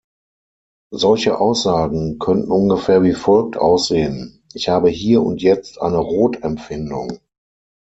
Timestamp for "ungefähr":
2.49-3.03